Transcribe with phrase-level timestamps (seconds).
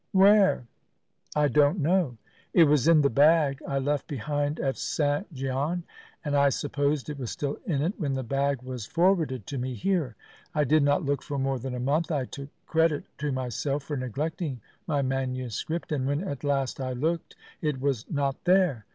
[0.13, 0.65] Where?"
[1.35, 2.17] "I don't know.
[2.55, 5.31] It was in the bag I left behind at St.
[5.31, 5.83] Gian,
[6.25, 9.75] and I supposed it was still in it when the bag was forwarded to me
[9.75, 10.15] here.
[10.55, 12.11] I did not look for more than a month.
[12.11, 17.35] I took credit to myself for neglecting my manuscript, and when at last I looked
[17.61, 18.87] it was not there.